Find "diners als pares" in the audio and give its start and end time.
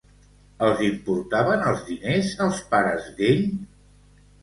1.91-3.15